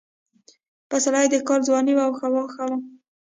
[0.89, 2.77] پسرلی د کال ځواني وه او هوا ښه وه.